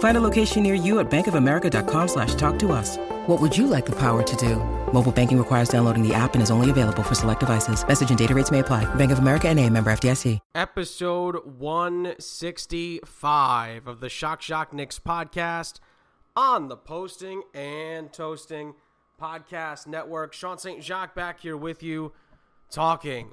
[0.00, 2.96] Find a location near you at bankofamerica.com slash talk to us.
[3.26, 4.56] What would you like the power to do?
[4.92, 7.86] Mobile banking requires downloading the app and is only available for select devices.
[7.86, 8.92] Message and data rates may apply.
[8.96, 10.40] Bank of America and a member FDIC.
[10.54, 15.78] Episode 165 of the Shock Shock Knicks podcast
[16.34, 18.74] on the Posting and Toasting
[19.20, 20.32] Podcast Network.
[20.32, 20.82] Sean St.
[20.82, 22.12] Jacques back here with you
[22.70, 23.32] talking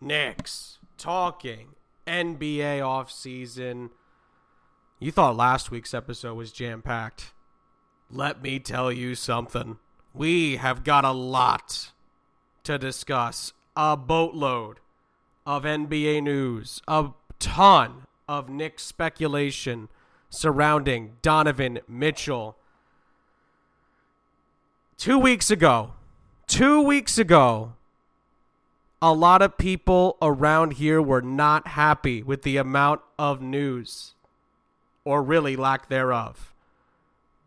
[0.00, 1.68] Knicks, talking
[2.06, 3.90] NBA offseason.
[5.02, 7.32] You thought last week's episode was jam packed.
[8.08, 9.78] Let me tell you something.
[10.14, 11.90] We have got a lot
[12.62, 13.52] to discuss.
[13.76, 14.78] A boatload
[15.44, 17.08] of NBA news, a
[17.40, 19.88] ton of Knicks speculation
[20.30, 22.56] surrounding Donovan Mitchell.
[24.96, 25.94] Two weeks ago,
[26.46, 27.72] two weeks ago,
[29.02, 34.14] a lot of people around here were not happy with the amount of news,
[35.04, 36.52] or really lack thereof.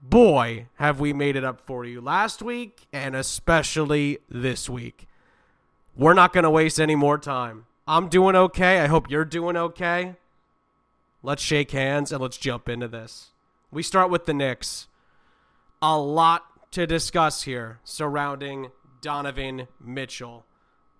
[0.02, 5.08] Boy, have we made it up for you last week and especially this week.
[5.96, 7.66] We're not going to waste any more time.
[7.88, 8.80] I'm doing okay.
[8.80, 10.16] I hope you're doing okay.
[11.24, 13.32] Let's shake hands and let's jump into this.
[13.72, 14.88] We start with the Knicks.
[15.82, 18.72] A lot to discuss here surrounding
[19.02, 20.46] Donovan Mitchell.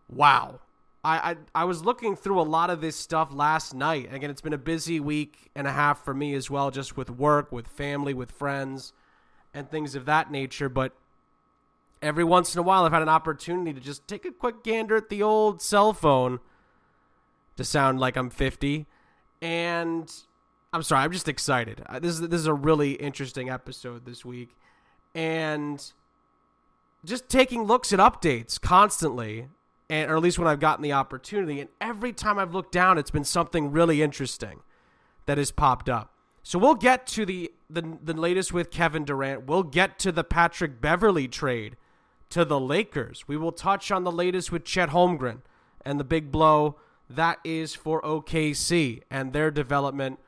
[0.10, 0.62] Wow.
[1.06, 4.12] I, I, I was looking through a lot of this stuff last night.
[4.12, 7.12] Again, it's been a busy week and a half for me as well, just with
[7.12, 8.92] work, with family, with friends,
[9.54, 10.68] and things of that nature.
[10.68, 10.94] But
[12.02, 14.96] every once in a while, I've had an opportunity to just take a quick gander
[14.96, 16.40] at the old cell phone
[17.56, 18.88] to sound like I'm 50.
[19.44, 20.12] And
[20.74, 21.84] I'm sorry, I'm just excited.
[21.86, 24.56] Uh, this is, this is a really interesting episode this week.
[25.14, 25.92] And
[27.06, 29.50] just taking looks at updates constantly,
[29.90, 31.60] and or at least when I've gotten the opportunity.
[31.60, 34.62] And every time I've looked down, it's been something really interesting
[35.26, 36.14] that has popped up.
[36.44, 39.48] So we'll get to the the, the latest with Kevin Durant.
[39.48, 41.78] We'll get to the Patrick Beverley trade
[42.30, 43.28] to the Lakers.
[43.28, 45.40] We will touch on the latest with Chet Holmgren
[45.84, 46.76] and the big blow
[47.10, 50.20] that is for OKC and their development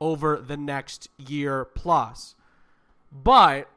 [0.00, 2.34] over the next year plus.
[3.10, 3.68] But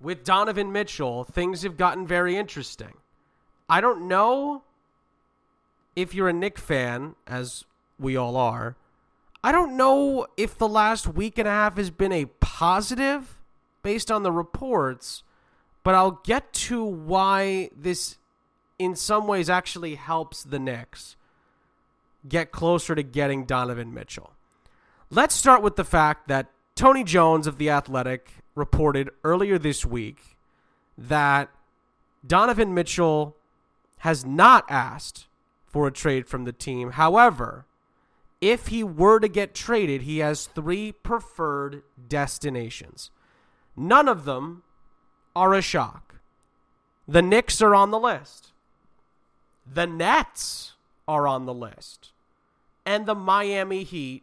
[0.00, 2.94] with Donovan Mitchell, things have gotten very interesting.
[3.68, 4.62] I don't know
[5.94, 7.64] if you're a Knick fan, as
[7.98, 8.76] we all are.
[9.42, 13.38] I don't know if the last week and a half has been a positive
[13.82, 15.22] based on the reports,
[15.82, 18.18] but I'll get to why this
[18.78, 21.16] in some ways actually helps the Knicks
[22.28, 24.32] get closer to getting Donovan Mitchell.
[25.10, 30.36] Let's start with the fact that Tony Jones of The Athletic reported earlier this week
[30.98, 31.48] that
[32.26, 33.36] Donovan Mitchell
[33.98, 35.26] has not asked
[35.66, 36.92] for a trade from the team.
[36.92, 37.66] However,
[38.40, 43.10] if he were to get traded, he has three preferred destinations.
[43.76, 44.62] None of them
[45.34, 46.16] are a shock.
[47.08, 48.52] The Knicks are on the list.
[49.70, 50.74] The Nets
[51.06, 52.12] are on the list.
[52.84, 54.22] And the Miami Heat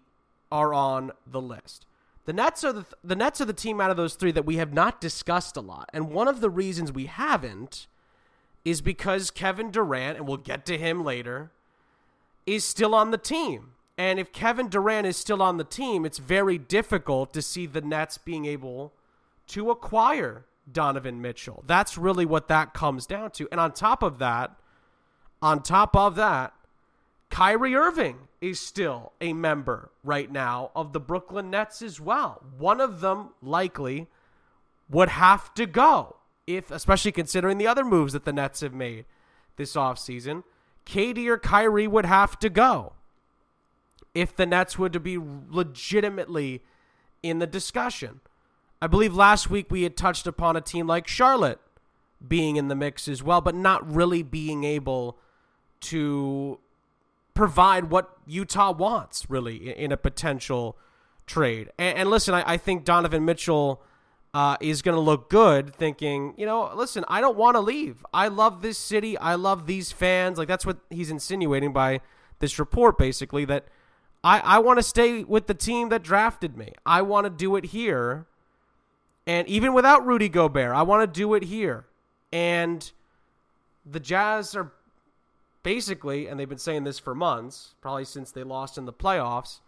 [0.51, 1.85] are on the list.
[2.25, 4.55] The Nets are the the Nets are the team out of those three that we
[4.55, 5.89] have not discussed a lot.
[5.93, 7.87] And one of the reasons we haven't
[8.65, 11.51] is because Kevin Durant, and we'll get to him later,
[12.45, 13.71] is still on the team.
[13.97, 17.81] And if Kevin Durant is still on the team, it's very difficult to see the
[17.81, 18.93] Nets being able
[19.47, 21.63] to acquire Donovan Mitchell.
[21.67, 23.47] That's really what that comes down to.
[23.51, 24.55] And on top of that,
[25.41, 26.53] on top of that,
[27.29, 32.43] Kyrie Irving is still a member right now of the Brooklyn Nets as well.
[32.57, 34.07] One of them likely
[34.89, 36.15] would have to go
[36.47, 39.05] if especially considering the other moves that the Nets have made
[39.55, 40.43] this offseason.
[40.85, 42.93] KD or Kyrie would have to go
[44.13, 46.61] if the Nets were to be legitimately
[47.21, 48.19] in the discussion.
[48.81, 51.59] I believe last week we had touched upon a team like Charlotte
[52.25, 55.17] being in the mix as well, but not really being able
[55.81, 56.59] to
[57.33, 60.77] provide what Utah wants, really, in, a potential
[61.25, 61.69] trade.
[61.77, 63.81] And, and listen, I, I, think Donovan Mitchell
[64.33, 68.03] uh, is going to look good thinking, you know, listen, I don't want to leave.
[68.13, 69.17] I love this city.
[69.17, 70.37] I love these fans.
[70.37, 72.01] Like, that's what he's insinuating by
[72.39, 73.67] this report, basically, that
[74.23, 76.73] I, I want to stay with the team that drafted me.
[76.85, 78.25] I want to do it here.
[79.27, 81.85] And even without Rudy Gobert, I want to do it here.
[82.31, 82.91] And
[83.85, 84.71] the Jazz are
[85.61, 89.59] basically, and they've been saying this for months, probably since they lost in the playoffs,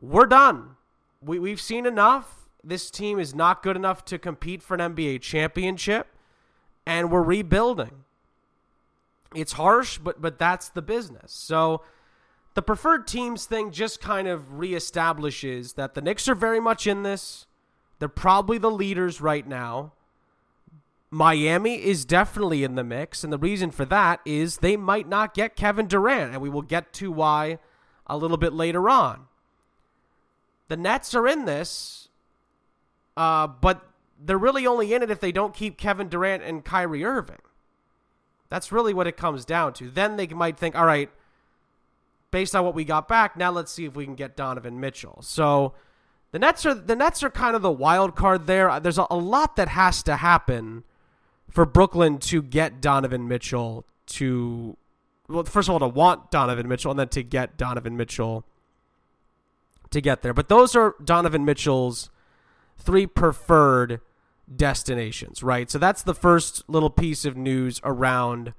[0.00, 0.76] we're done.
[1.22, 2.47] We, we've seen enough.
[2.68, 6.08] This team is not good enough to compete for an NBA championship,
[6.84, 8.04] and we're rebuilding.
[9.34, 11.32] It's harsh, but but that's the business.
[11.32, 11.82] So
[12.52, 17.04] the preferred teams thing just kind of reestablishes that the Knicks are very much in
[17.04, 17.46] this.
[18.00, 19.92] They're probably the leaders right now.
[21.10, 25.32] Miami is definitely in the mix, and the reason for that is they might not
[25.32, 27.58] get Kevin Durant, and we will get to why
[28.06, 29.26] a little bit later on.
[30.68, 32.07] The Nets are in this,
[33.18, 33.82] uh, but
[34.24, 37.40] they're really only in it if they don't keep Kevin Durant and Kyrie Irving.
[38.48, 39.90] That's really what it comes down to.
[39.90, 41.10] Then they might think, all right,
[42.30, 45.18] based on what we got back, now let's see if we can get Donovan Mitchell.
[45.22, 45.74] So
[46.30, 48.78] the Nets are the Nets are kind of the wild card there.
[48.78, 50.84] There's a, a lot that has to happen
[51.50, 54.76] for Brooklyn to get Donovan Mitchell to
[55.28, 58.44] well, first of all, to want Donovan Mitchell and then to get Donovan Mitchell
[59.90, 60.32] to get there.
[60.32, 62.10] But those are Donovan Mitchell's
[62.78, 64.00] three preferred
[64.54, 65.70] destinations, right?
[65.70, 68.54] So that's the first little piece of news around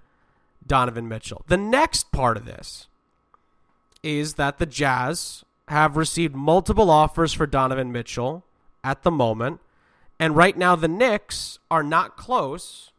[0.66, 1.44] Donovan Mitchell.
[1.48, 2.88] The next part of this
[4.04, 8.44] is that the Jazz have received multiple offers for Donovan Mitchell
[8.84, 9.60] at the moment.
[10.20, 12.92] And right now, the Knicks are not close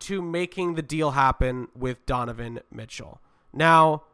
[0.00, 3.20] to making the deal happen with Donovan Mitchell.
[3.52, 4.04] Now,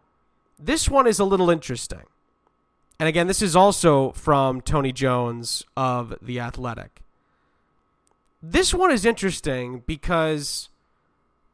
[0.58, 2.02] this one is a little interesting.
[2.98, 7.02] And again, this is also from Tony Jones of The Athletic.
[8.43, 10.69] This one is interesting because,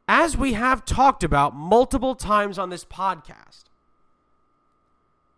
[0.07, 3.65] as we have talked about multiple times on this podcast,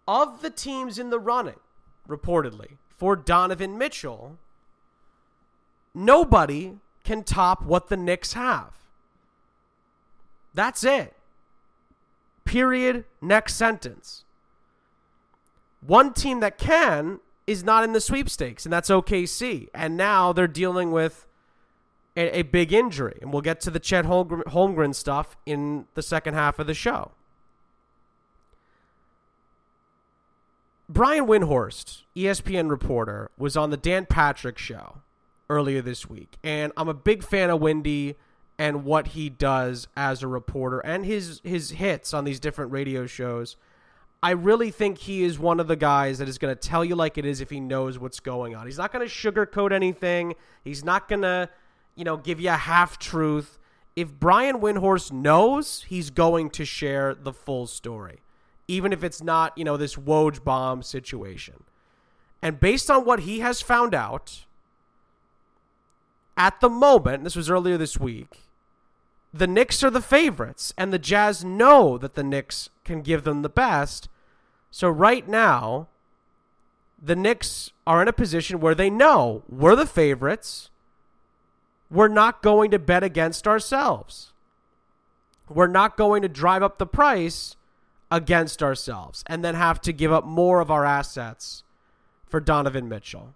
[0.06, 1.60] of the teams in the running,
[2.08, 4.38] reportedly, for Donovan Mitchell,
[5.94, 8.72] nobody can top what the Knicks have.
[10.52, 11.14] That's it.
[12.44, 13.04] Period.
[13.20, 14.24] Next sentence.
[15.86, 19.68] One team that can is not in the sweepstakes, and that's OKC.
[19.74, 21.26] And now they're dealing with
[22.16, 23.18] a, a big injury.
[23.20, 26.74] And we'll get to the Chet Holmgren, Holmgren stuff in the second half of the
[26.74, 27.12] show.
[30.88, 34.98] Brian Windhorst, ESPN reporter, was on the Dan Patrick show
[35.48, 36.36] earlier this week.
[36.42, 38.16] And I'm a big fan of Windy
[38.58, 43.06] and what he does as a reporter and his his hits on these different radio
[43.06, 43.56] shows.
[44.24, 46.96] I really think he is one of the guys that is going to tell you
[46.96, 48.64] like it is if he knows what's going on.
[48.64, 50.34] He's not going to sugarcoat anything.
[50.64, 51.50] He's not going to,
[51.94, 53.58] you know, give you a half truth.
[53.94, 58.20] If Brian Windhorst knows, he's going to share the full story,
[58.66, 61.64] even if it's not, you know, this Woj bomb situation.
[62.40, 64.46] And based on what he has found out,
[66.34, 68.40] at the moment, this was earlier this week,
[69.34, 73.42] the Knicks are the favorites, and the Jazz know that the Knicks can give them
[73.42, 74.08] the best.
[74.74, 75.86] So right now,
[77.00, 80.68] the Knicks are in a position where they know we're the favorites.
[81.88, 84.32] We're not going to bet against ourselves.
[85.48, 87.54] We're not going to drive up the price
[88.10, 91.62] against ourselves and then have to give up more of our assets
[92.26, 93.32] for Donovan Mitchell.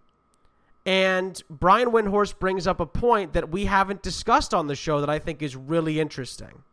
[0.85, 5.09] And Brian Windhorst brings up a point that we haven't discussed on the show that
[5.09, 6.65] I think is really interesting.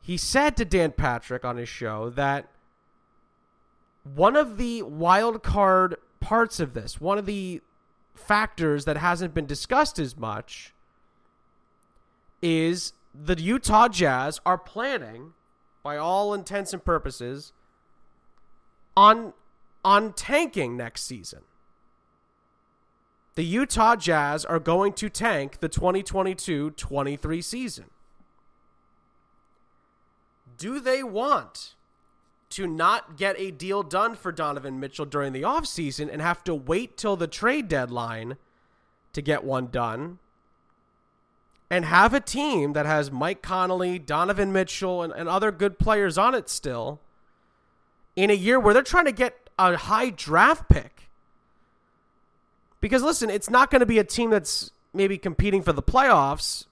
[0.00, 2.48] He said to Dan Patrick on his show that
[4.14, 7.60] one of the wild card parts of this, one of the
[8.14, 10.74] factors that hasn't been discussed as much,
[12.42, 15.32] is the Utah Jazz are planning,
[15.82, 17.52] by all intents and purposes,
[18.96, 19.32] on
[19.82, 21.40] on tanking next season
[23.40, 27.86] the Utah Jazz are going to tank the 2022 23 season.
[30.58, 31.74] Do they want
[32.50, 36.54] to not get a deal done for Donovan Mitchell during the offseason and have to
[36.54, 38.36] wait till the trade deadline
[39.12, 40.18] to get one done?
[41.72, 46.18] And have a team that has Mike Conley, Donovan Mitchell, and, and other good players
[46.18, 47.00] on it still
[48.16, 51.00] in a year where they're trying to get a high draft pick
[52.80, 56.66] because listen, it's not going to be a team that's maybe competing for the playoffs,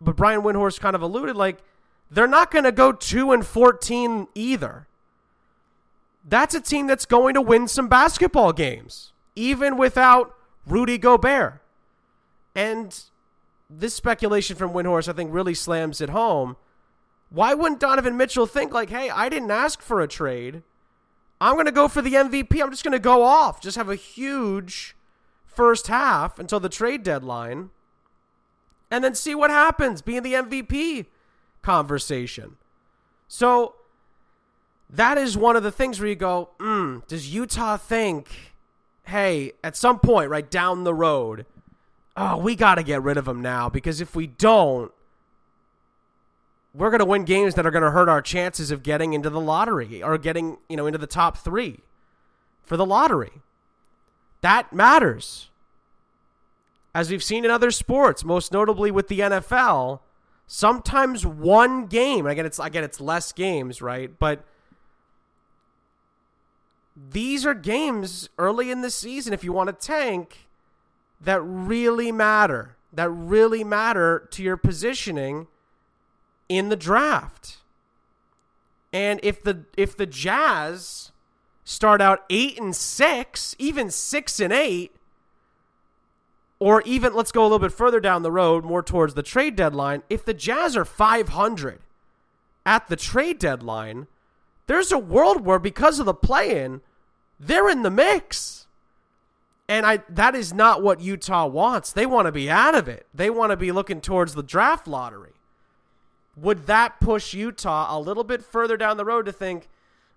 [0.00, 1.58] but Brian Windhorst kind of alluded like
[2.10, 4.86] they're not going to go 2 and 14 either.
[6.28, 10.34] That's a team that's going to win some basketball games, even without
[10.66, 11.62] Rudy Gobert.
[12.54, 12.98] And
[13.70, 16.56] this speculation from Windhorst, I think, really slams it home.
[17.30, 20.62] Why wouldn't Donovan Mitchell think, like, hey, I didn't ask for a trade?
[21.40, 22.60] I'm going to go for the MVP.
[22.60, 24.96] I'm just going to go off, just have a huge
[25.46, 27.70] first half until the trade deadline,
[28.90, 31.06] and then see what happens, be in the MVP
[31.62, 32.56] conversation.
[33.28, 33.74] So
[34.90, 38.28] that is one of the things where you go, mm, does Utah think,
[39.04, 41.44] hey, at some point, right down the road,
[42.16, 44.90] oh, we got to get rid of him now because if we don't,
[46.74, 49.30] we're going to win games that are going to hurt our chances of getting into
[49.30, 51.80] the lottery or getting, you know, into the top 3
[52.62, 53.42] for the lottery.
[54.40, 55.50] That matters.
[56.94, 60.00] As we've seen in other sports, most notably with the NFL,
[60.46, 64.18] sometimes one game, again it's again it's less games, right?
[64.18, 64.44] But
[67.10, 70.48] these are games early in the season if you want to tank
[71.20, 72.76] that really matter.
[72.92, 75.46] That really matter to your positioning
[76.48, 77.58] in the draft.
[78.92, 81.12] And if the if the Jazz
[81.64, 84.92] start out 8 and 6, even 6 and 8,
[86.58, 89.54] or even let's go a little bit further down the road, more towards the trade
[89.54, 91.80] deadline, if the Jazz are 500
[92.64, 94.06] at the trade deadline,
[94.66, 96.80] there's a world where because of the play-in,
[97.38, 98.66] they're in the mix.
[99.68, 101.92] And I that is not what Utah wants.
[101.92, 103.06] They want to be out of it.
[103.12, 105.34] They want to be looking towards the draft lottery.
[106.36, 109.68] Would that push Utah a little bit further down the road to think,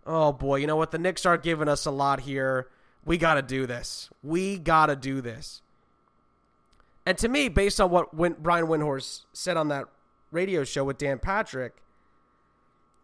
[0.05, 0.91] "Oh boy, you know what?
[0.91, 2.69] The Knicks are giving us a lot here.
[3.03, 4.09] We got to do this.
[4.23, 5.61] We got to do this."
[7.05, 9.87] And to me, based on what Brian Windhorst said on that
[10.31, 11.73] radio show with Dan Patrick,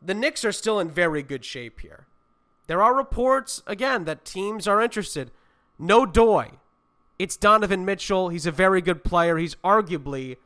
[0.01, 2.05] the Knicks are still in very good shape here.
[2.67, 5.31] There are reports, again, that teams are interested.
[5.79, 6.51] No Doy.
[7.17, 8.29] It's Donovan Mitchell.
[8.29, 9.37] He's a very good player.
[9.37, 10.37] He's arguably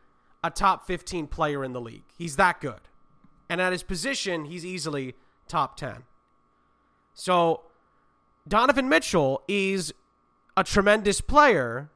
[0.44, 2.06] a top 15 player in the league.
[2.18, 2.82] He's that good.
[3.50, 5.16] And at his position, he's easily
[5.48, 6.04] top 10.
[7.14, 7.64] So
[8.48, 9.94] Donovan Mitchell is
[10.56, 11.90] a tremendous player.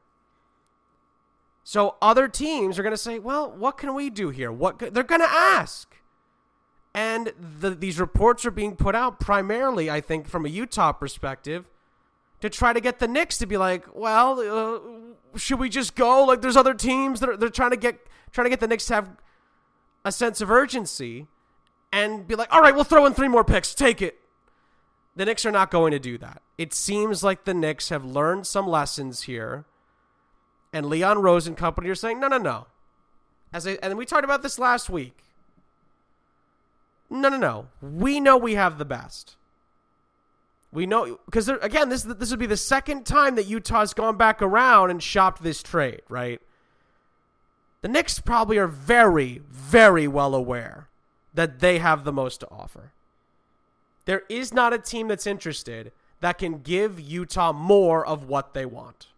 [1.64, 5.02] So other teams are going to say, "Well, what can we do here?" What they're
[5.02, 5.95] going to ask.
[6.96, 11.68] And the, these reports are being put out primarily, I think, from a Utah perspective,
[12.40, 16.24] to try to get the Knicks to be like, well, uh, should we just go?
[16.24, 17.98] Like, there's other teams that are they're trying to get
[18.32, 19.10] trying to get the Knicks to have
[20.06, 21.26] a sense of urgency
[21.92, 24.18] and be like, all right, we'll throw in three more picks, take it.
[25.16, 26.40] The Knicks are not going to do that.
[26.56, 29.66] It seems like the Knicks have learned some lessons here,
[30.72, 32.68] and Leon Rose and company are saying, no, no, no.
[33.52, 35.18] As I, and we talked about this last week.
[37.08, 37.68] No, no, no.
[37.80, 39.36] We know we have the best.
[40.72, 44.42] We know because again, this this would be the second time that Utah's gone back
[44.42, 46.40] around and shopped this trade, right?
[47.82, 50.88] The Knicks probably are very, very well aware
[51.32, 52.92] that they have the most to offer.
[54.06, 58.66] There is not a team that's interested that can give Utah more of what they
[58.66, 59.08] want.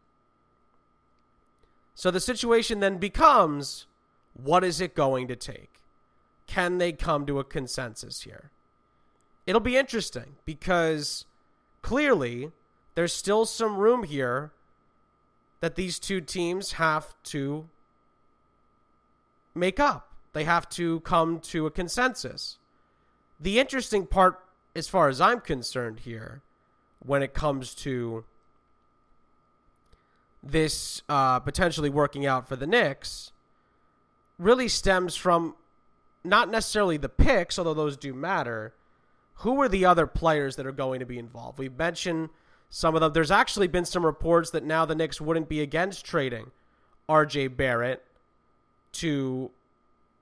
[1.94, 3.86] So the situation then becomes
[4.34, 5.77] what is it going to take?
[6.48, 8.50] Can they come to a consensus here?
[9.46, 11.24] It'll be interesting because
[11.82, 12.50] clearly
[12.96, 14.50] there's still some room here
[15.60, 17.68] that these two teams have to
[19.54, 20.14] make up.
[20.32, 22.58] They have to come to a consensus.
[23.38, 24.40] The interesting part,
[24.74, 26.42] as far as I'm concerned, here,
[27.04, 28.24] when it comes to
[30.42, 33.32] this uh, potentially working out for the Knicks,
[34.38, 35.54] really stems from
[36.28, 38.74] not necessarily the picks, although those do matter.
[39.36, 41.58] Who are the other players that are going to be involved?
[41.58, 42.30] We've mentioned
[42.70, 43.12] some of them.
[43.12, 46.50] There's actually been some reports that now the Knicks wouldn't be against trading
[47.08, 48.04] RJ Barrett
[48.92, 49.50] to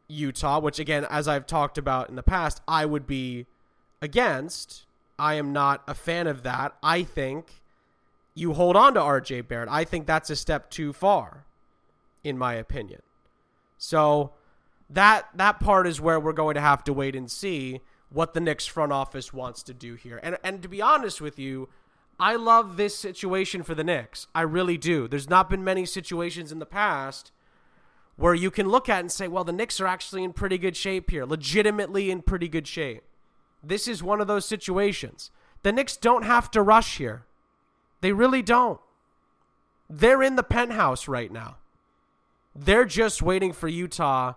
[0.08, 3.46] Utah, which again, as I've talked about in the past, I would be
[4.00, 4.84] against.
[5.18, 6.76] I am not a fan of that.
[6.82, 7.62] I think
[8.34, 9.68] you hold on to RJ Barrett.
[9.70, 11.46] I think that's a step too far,
[12.22, 13.00] in my opinion.
[13.78, 14.32] So
[14.90, 18.40] that that part is where we're going to have to wait and see what the
[18.40, 20.20] Knicks front office wants to do here.
[20.22, 21.68] And and to be honest with you,
[22.18, 24.26] I love this situation for the Knicks.
[24.34, 25.08] I really do.
[25.08, 27.32] There's not been many situations in the past
[28.16, 30.76] where you can look at and say, well, the Knicks are actually in pretty good
[30.76, 33.02] shape here, legitimately in pretty good shape.
[33.62, 35.30] This is one of those situations.
[35.62, 37.24] The Knicks don't have to rush here.
[38.00, 38.80] They really don't.
[39.90, 41.56] They're in the penthouse right now.
[42.54, 44.34] They're just waiting for Utah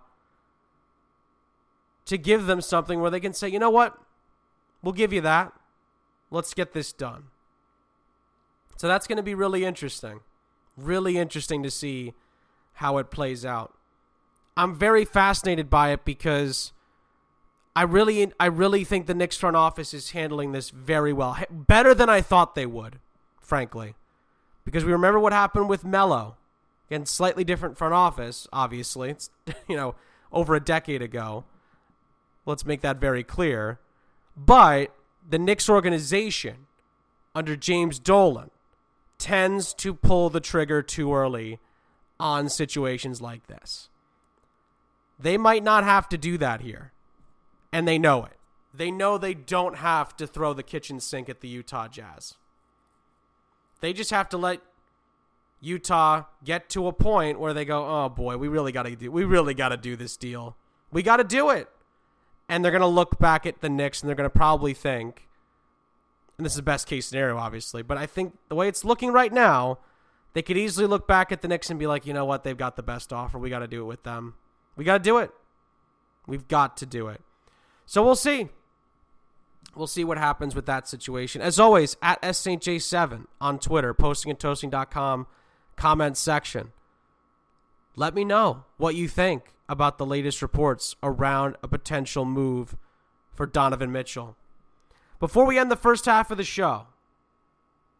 [2.10, 3.96] to give them something where they can say, you know what?
[4.82, 5.52] We'll give you that.
[6.28, 7.26] Let's get this done.
[8.76, 10.18] So that's going to be really interesting.
[10.76, 12.14] Really interesting to see
[12.74, 13.74] how it plays out.
[14.56, 16.72] I'm very fascinated by it because
[17.76, 21.38] I really I really think the Knicks front office is handling this very well.
[21.48, 22.98] Better than I thought they would,
[23.40, 23.94] frankly.
[24.64, 26.38] Because we remember what happened with Melo.
[26.90, 29.10] Again, slightly different front office, obviously.
[29.10, 29.30] It's
[29.68, 29.94] you know,
[30.32, 31.44] over a decade ago.
[32.46, 33.78] Let's make that very clear.
[34.36, 34.94] But
[35.28, 36.66] the Knicks organization
[37.34, 38.50] under James Dolan
[39.18, 41.60] tends to pull the trigger too early
[42.18, 43.88] on situations like this.
[45.18, 46.92] They might not have to do that here,
[47.72, 48.36] and they know it.
[48.72, 52.36] They know they don't have to throw the kitchen sink at the Utah Jazz.
[53.80, 54.60] They just have to let
[55.60, 59.10] Utah get to a point where they go, "Oh boy, we really got to do
[59.10, 60.56] we really got to do this deal.
[60.90, 61.68] We got to do it."
[62.50, 65.28] And they're going to look back at the Knicks and they're going to probably think,
[66.36, 69.12] and this is the best case scenario, obviously, but I think the way it's looking
[69.12, 69.78] right now,
[70.32, 72.56] they could easily look back at the Knicks and be like, you know what, they've
[72.56, 73.38] got the best offer.
[73.38, 74.34] We got to do it with them.
[74.74, 75.30] We got to do it.
[76.26, 77.20] We've got to do it.
[77.86, 78.48] So we'll see.
[79.76, 81.42] We'll see what happens with that situation.
[81.42, 85.28] As always, at SSJ7 on Twitter, postingandtoasting.com,
[85.76, 86.72] comment section.
[87.96, 92.76] Let me know what you think about the latest reports around a potential move
[93.34, 94.36] for Donovan Mitchell.
[95.18, 96.86] Before we end the first half of the show,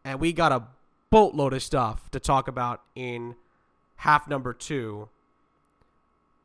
[0.05, 0.65] and we got a
[1.11, 3.35] boatload of stuff to talk about in
[3.97, 5.09] half number two,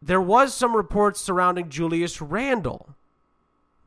[0.01, 2.95] there was some reports surrounding Julius Randle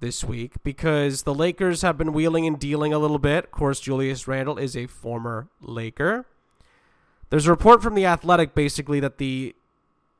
[0.01, 3.45] this week because the Lakers have been wheeling and dealing a little bit.
[3.45, 6.27] Of course, Julius Randle is a former Laker.
[7.31, 9.55] There's a report from The Athletic basically that the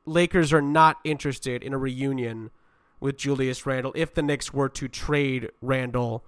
[0.05, 2.51] Lakers are not interested in a reunion
[2.99, 6.23] with Julius Randle if the Knicks were to trade Randle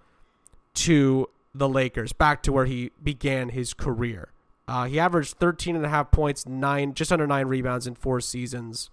[0.73, 4.31] to the Lakers, back to where he began his career.
[4.67, 8.21] Uh, he averaged 13 and a half points, nine, just under nine rebounds in four
[8.21, 8.89] seasons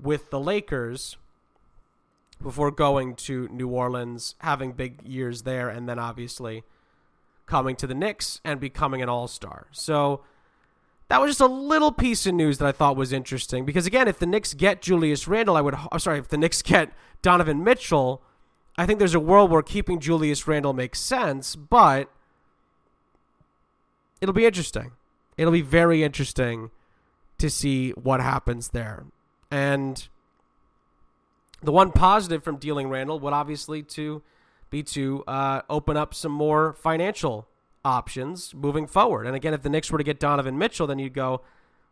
[0.00, 1.16] with the Lakers
[2.42, 6.64] before going to New Orleans, having big years there, and then obviously
[7.46, 9.68] coming to the Knicks and becoming an all star.
[9.70, 10.22] So
[11.12, 14.08] that was just a little piece of news that I thought was interesting because, again,
[14.08, 17.62] if the Knicks get Julius Randle, I would, I'm sorry, if the Knicks get Donovan
[17.62, 18.22] Mitchell,
[18.78, 22.08] I think there's a world where keeping Julius Randle makes sense, but
[24.22, 24.92] it'll be interesting.
[25.36, 26.70] It'll be very interesting
[27.36, 29.04] to see what happens there.
[29.50, 30.08] And
[31.62, 34.22] the one positive from dealing Randle would obviously to
[34.70, 37.48] be to uh, open up some more financial
[37.84, 39.26] options moving forward.
[39.26, 41.42] And again, if the Knicks were to get Donovan Mitchell, then you'd go,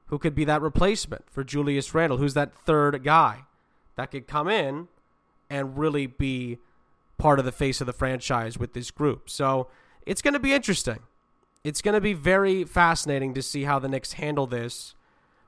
[0.06, 2.18] who could be that replacement for Julius Randle?
[2.18, 3.44] Who's that third guy
[3.96, 4.88] that could come in
[5.50, 6.58] and really be
[7.20, 9.28] part of the face of the franchise with this group.
[9.28, 9.68] So
[10.06, 11.00] it's going to be interesting.
[11.62, 14.94] It's going to be very fascinating to see how the Knicks handle this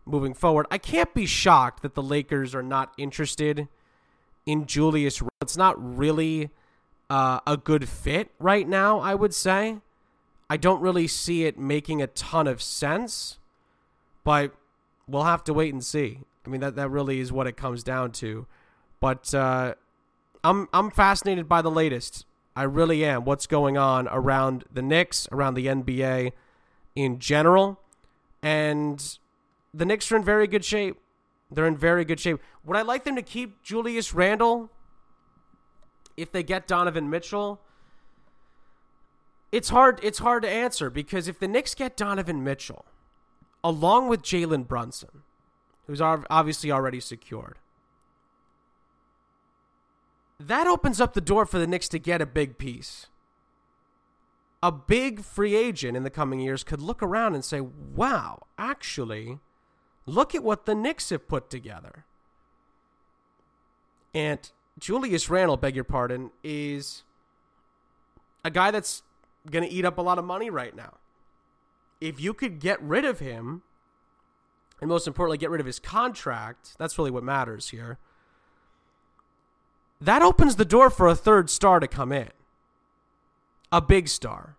[0.04, 0.66] moving forward.
[0.70, 3.68] I can't be shocked that the Lakers are not interested
[4.44, 5.22] in Julius.
[5.40, 6.50] It's not really
[7.08, 9.78] uh, a good fit right now, I would say.
[10.52, 13.38] I don't really see it making a ton of sense,
[14.22, 14.52] but
[15.08, 16.18] we'll have to wait and see.
[16.44, 18.46] I mean, that, that really is what it comes down to.
[19.00, 19.76] But uh,
[20.44, 22.26] I'm I'm fascinated by the latest.
[22.54, 23.24] I really am.
[23.24, 26.32] What's going on around the Knicks, around the NBA
[26.94, 27.80] in general,
[28.42, 29.18] and
[29.72, 30.98] the Knicks are in very good shape.
[31.50, 32.42] They're in very good shape.
[32.66, 34.68] Would I like them to keep Julius Randle
[36.14, 37.58] if they get Donovan Mitchell?
[39.52, 40.00] It's hard.
[40.02, 42.86] It's hard to answer because if the Knicks get Donovan Mitchell,
[43.62, 45.22] along with Jalen Brunson,
[45.86, 47.58] who's obviously already secured,
[50.40, 53.06] that opens up the door for the Knicks to get a big piece.
[54.62, 59.38] A big free agent in the coming years could look around and say, wow, actually,
[60.06, 62.04] look at what the Knicks have put together.
[64.14, 67.02] And Julius Randle, beg your pardon, is
[68.44, 69.02] a guy that's
[69.50, 70.94] going to eat up a lot of money right now.
[72.00, 73.62] If you could get rid of him,
[74.80, 77.98] and most importantly, get rid of his contract, that's really what matters here
[80.02, 82.28] that opens the door for a third star to come in,
[83.70, 84.56] a big star.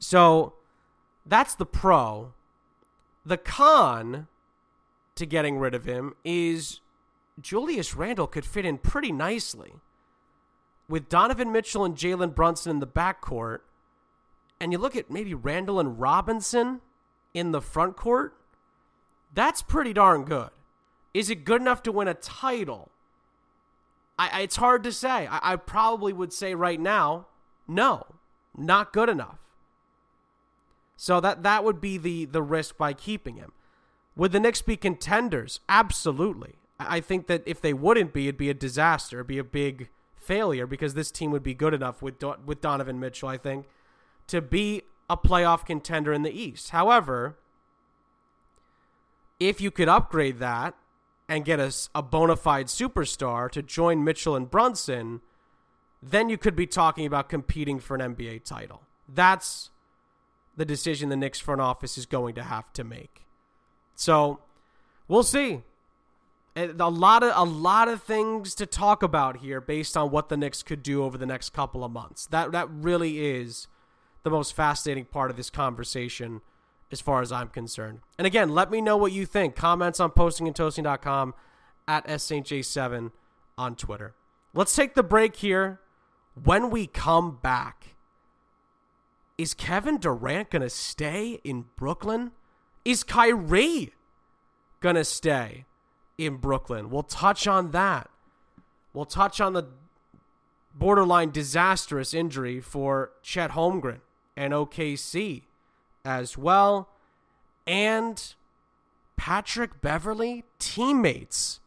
[0.00, 0.54] So
[1.24, 2.32] that's the pro.
[3.24, 4.26] The con
[5.14, 6.80] to getting rid of him is
[7.40, 9.74] Julius Randle could fit in pretty nicely
[10.88, 13.60] with Donovan Mitchell and Jalen Brunson in the backcourt.
[14.62, 16.82] And you look at maybe Randle and Robinson
[17.34, 18.36] in the front court.
[19.34, 20.50] That's pretty darn good.
[21.12, 22.92] Is it good enough to win a title?
[24.16, 25.26] I, it's hard to say.
[25.26, 27.26] I, I probably would say right now,
[27.66, 28.06] no,
[28.56, 29.38] not good enough.
[30.96, 33.50] So that that would be the the risk by keeping him.
[34.14, 35.58] Would the Knicks be contenders?
[35.68, 36.54] Absolutely.
[36.78, 39.16] I think that if they wouldn't be, it'd be a disaster.
[39.16, 42.60] It'd be a big failure because this team would be good enough with Do- with
[42.60, 43.66] Donovan Mitchell, I think,
[44.32, 46.70] to be a playoff contender in the East.
[46.70, 47.36] However,
[49.38, 50.74] if you could upgrade that
[51.28, 55.20] and get a, a bona fide superstar to join Mitchell and Brunson,
[56.02, 58.80] then you could be talking about competing for an NBA title.
[59.06, 59.68] That's
[60.56, 63.26] the decision the Knicks front office is going to have to make.
[63.94, 64.40] So
[65.08, 65.60] we'll see.
[66.56, 70.38] A lot of a lot of things to talk about here based on what the
[70.38, 72.26] Knicks could do over the next couple of months.
[72.28, 73.68] That that really is
[74.22, 76.40] the most fascinating part of this conversation
[76.90, 78.00] as far as I'm concerned.
[78.18, 79.56] And again, let me know what you think.
[79.56, 81.34] Comments on postingandtoasting.com
[81.88, 83.10] at SSJ7
[83.58, 84.14] on Twitter.
[84.54, 85.80] Let's take the break here.
[86.42, 87.96] When we come back,
[89.38, 92.32] is Kevin Durant going to stay in Brooklyn?
[92.84, 93.92] Is Kyrie
[94.80, 95.64] going to stay
[96.18, 96.90] in Brooklyn?
[96.90, 98.10] We'll touch on that.
[98.92, 99.68] We'll touch on the
[100.74, 104.00] borderline disastrous injury for Chet Holmgren
[104.36, 105.42] and OKC
[106.04, 106.88] as well.
[107.66, 108.34] And
[109.16, 111.60] Patrick Beverley teammates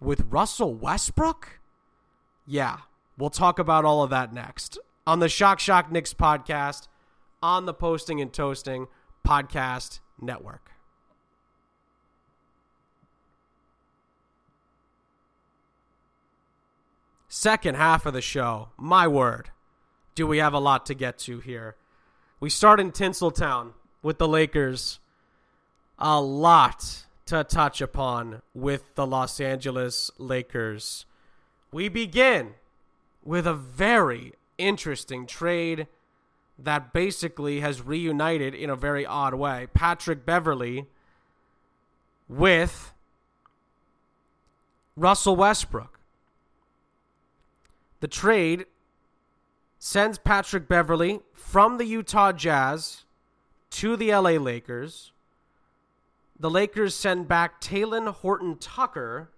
[0.00, 1.60] with Russell Westbrook?
[2.46, 2.78] Yeah,
[3.18, 6.88] we'll talk about all of that next on the Shock Shock Knicks podcast
[7.42, 8.86] on the Posting and Toasting
[9.26, 10.70] Podcast Network.
[17.28, 19.50] Second half of the show, my word,
[20.14, 21.76] do we have a lot to get to here.
[22.42, 23.70] We start in Tinseltown
[24.02, 24.98] with the Lakers.
[25.96, 31.06] A lot to touch upon with the Los Angeles Lakers.
[31.70, 32.54] We begin
[33.22, 35.86] with a very interesting trade
[36.58, 40.86] that basically has reunited in a very odd way Patrick Beverley
[42.28, 42.92] with
[44.96, 46.00] Russell Westbrook.
[48.00, 48.66] The trade
[49.84, 53.02] sends Patrick Beverley from the Utah Jazz
[53.70, 55.10] to the LA Lakers.
[56.38, 59.28] The Lakers send back Talen Horton Tucker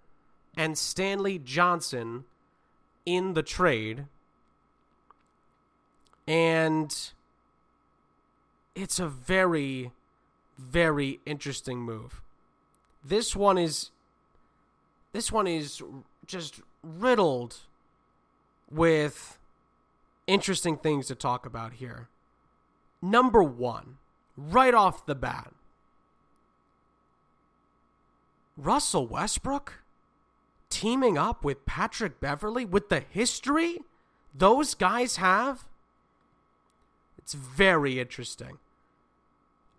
[0.54, 2.24] and Stanley Johnson
[3.06, 4.04] in the trade.
[6.28, 6.94] And
[8.74, 9.92] it's a very,
[10.58, 12.20] very interesting move.
[13.02, 13.92] This one is
[15.12, 15.80] this one is
[16.26, 17.56] just riddled
[18.70, 19.38] with
[20.26, 22.08] interesting things to talk about here.
[23.02, 23.98] Number one,
[24.36, 25.52] right off the bat,
[28.56, 29.82] Russell Westbrook
[30.70, 33.78] teaming up with Patrick Beverley with the history
[34.34, 35.66] those guys have.
[37.18, 38.58] It's very interesting.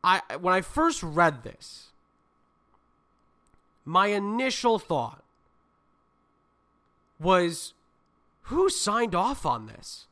[0.03, 1.89] I when I first read this,
[3.83, 5.23] my initial thought
[7.19, 7.73] was
[8.43, 10.07] who signed off on this?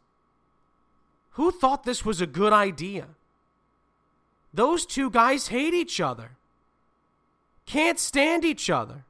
[1.34, 3.08] Who thought this was a good idea?
[4.54, 6.32] Those two guys hate each other.
[7.66, 9.06] Can't stand each other.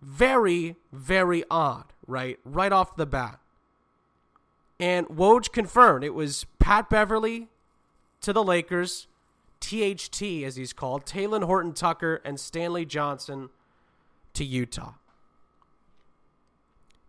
[0.00, 2.38] Very, very odd, right?
[2.44, 3.38] Right off the bat.
[4.80, 7.48] And Woj confirmed it was Pat Beverley
[8.20, 9.08] to the Lakers,
[9.60, 13.50] THT as he's called, Talen Horton Tucker, and Stanley Johnson
[14.34, 14.94] to Utah.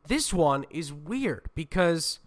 [0.08, 2.20] This one is weird because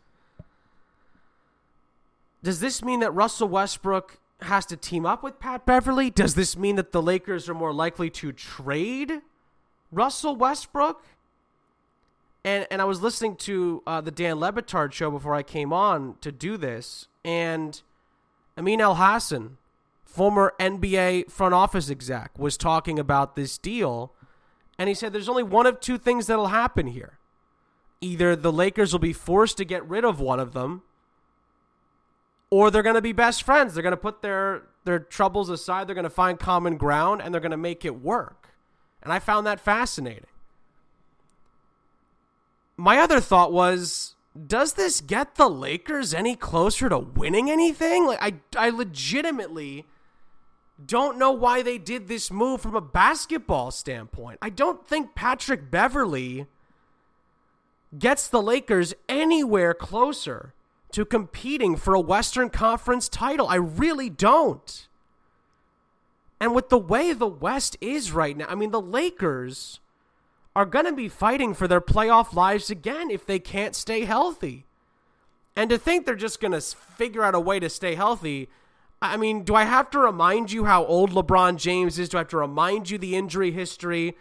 [2.42, 6.11] does this mean that Russell Westbrook has to team up with Pat Beverley?
[6.11, 9.20] Does this mean that the Lakers are more likely to trade
[9.90, 11.05] Russell Westbrook?
[12.44, 15.72] And and I was listening to uh, the Dan Le Batard show before I came
[15.72, 17.81] on to do this, and
[18.59, 19.52] Amin Elhassan,
[20.05, 24.12] former NBA front office exec, was talking about this deal,
[24.76, 27.18] and he said there's only one of two things that'll happen here.
[28.00, 30.83] Either the Lakers will be forced to get rid of one of them,
[32.53, 33.73] or they're going to be best friends.
[33.73, 35.87] They're going to put their their troubles aside.
[35.87, 38.51] They're going to find common ground and they're going to make it work.
[39.03, 40.27] And I found that fascinating.
[42.77, 48.07] My other thought was does this get the Lakers any closer to winning anything?
[48.07, 49.87] Like I I legitimately
[50.85, 54.38] don't know why they did this move from a basketball standpoint.
[54.43, 56.49] I don't think Patrick Beverley
[57.99, 60.53] gets the Lakers anywhere closer
[60.92, 63.48] to competing for a Western Conference title.
[63.48, 64.88] I really don't.
[66.40, 69.81] And with the way the West is right now, I mean, the Lakers
[70.55, 74.66] are going to be fighting for their playoff lives again if they can't stay healthy.
[75.57, 78.48] And to think they're just going to figure out a way to stay healthy,
[79.00, 82.09] I mean, do I have to remind you how old LeBron James is?
[82.09, 84.16] Do I have to remind you the injury history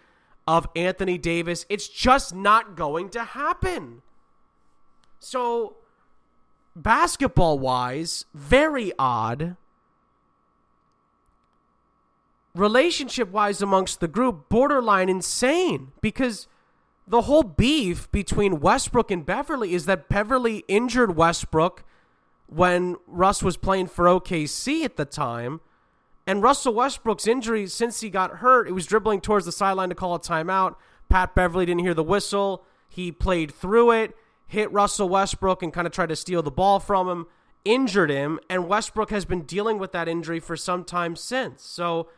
[0.48, 1.66] of Anthony Davis?
[1.70, 4.02] It's just not going to happen.
[5.20, 5.76] So,
[6.76, 9.56] basketball wise, very odd.
[12.54, 16.48] Relationship wise, amongst the group, borderline insane because
[17.08, 21.84] the whole beef between Westbrook and Beverley is that Beverley injured Westbrook
[22.48, 25.62] when Russ was playing for OKC at the time.
[26.28, 29.96] And Russell Westbrook's injury, since he got hurt, it was dribbling towards the sideline to
[29.96, 30.76] call a timeout.
[31.10, 32.64] Pat Beverley didn't hear the whistle.
[32.88, 34.16] He played through it,
[34.52, 37.28] hit Russell Westbrook, and kind of tried to steal the ball from him,
[37.64, 38.40] injured him.
[38.50, 41.64] And Westbrook has been dealing with that injury for some time since.
[41.64, 42.10] So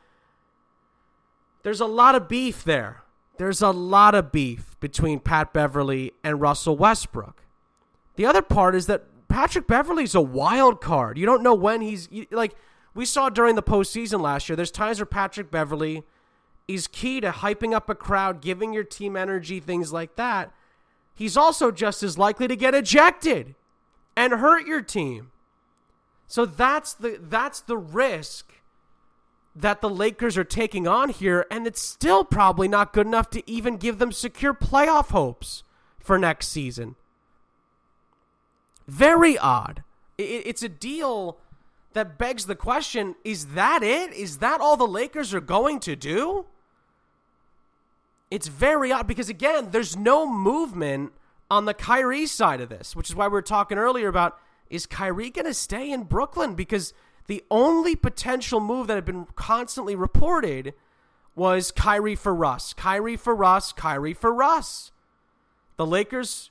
[1.62, 3.04] there's a lot of beef there.
[3.38, 7.43] There's a lot of beef between Pat Beverley and Russell Westbrook.
[8.15, 11.17] The other part is that Patrick Beverley's a wild card.
[11.17, 12.56] You don't know when he's like
[12.93, 14.56] we saw during the postseason last year.
[14.56, 16.04] There's times where Patrick Beverley
[16.67, 20.54] is key to hyping up a crowd, giving your team energy, things like that.
[21.13, 23.56] He's also just as likely to get ejected
[24.15, 25.32] and hurt your team.
[26.28, 28.54] So that's the that's the risk
[29.56, 33.49] that the Lakers are taking on here, and it's still probably not good enough to
[33.49, 35.63] even give them secure playoff hopes
[35.99, 36.95] for next season.
[38.88, 39.84] Very odd.
[40.17, 41.38] It's a deal
[41.93, 44.12] that begs the question is that it?
[44.13, 46.45] Is that all the Lakers are going to do?
[48.34, 51.13] It's very odd because, again, there's no movement
[51.52, 54.39] on the Kyrie side of this, which is why we were talking earlier about
[54.72, 56.56] is Kyrie going to stay in Brooklyn?
[56.56, 56.96] Because
[57.28, 60.74] the only potential move that had been constantly reported
[61.36, 62.74] was Kyrie for Russ.
[62.74, 63.72] Kyrie for Russ.
[63.72, 64.91] Kyrie for Russ.
[65.78, 66.50] The Lakers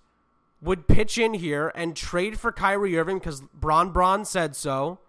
[0.61, 5.01] would pitch in here and trade for Kyrie Irving because Bron Bron said so.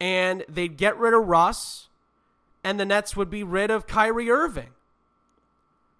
[0.00, 1.88] And they'd get rid of Russ,
[2.62, 4.70] and the Nets would be rid of Kyrie Irving.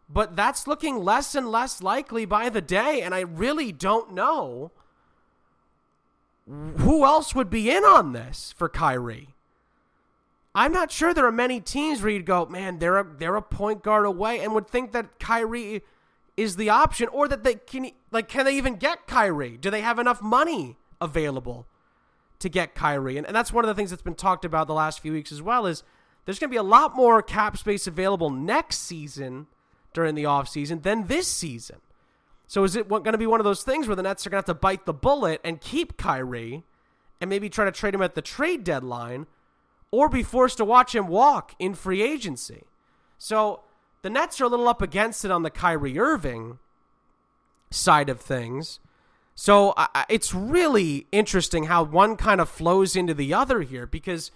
[0.08, 4.70] But that's looking less and less likely by the day, and I really don't know
[6.46, 9.34] who else would be in on this for Kyrie.
[10.54, 13.42] I'm not sure there are many teams where you'd go, man, they're a, they're a
[13.42, 15.82] point guard away, and would think that Kyrie
[16.36, 19.56] is the option, or that they can like can they even get Kyrie?
[19.56, 21.66] Do they have enough money available
[22.40, 23.16] to get Kyrie?
[23.16, 25.32] And, and that's one of the things that's been talked about the last few weeks
[25.32, 25.66] as well.
[25.66, 25.82] Is
[26.24, 29.46] there's going to be a lot more cap space available next season
[29.94, 31.76] during the offseason than this season.
[32.46, 34.42] So is it going to be one of those things where the Nets are going
[34.42, 36.62] to have to bite the bullet and keep Kyrie
[37.20, 39.26] and maybe try to trade him at the trade deadline
[39.90, 42.64] or be forced to watch him walk in free agency?
[43.16, 43.60] So
[44.02, 46.58] the Nets are a little up against it on the Kyrie Irving
[47.70, 48.78] side of things.
[49.34, 49.74] So
[50.08, 54.30] it's really interesting how one kind of flows into the other here because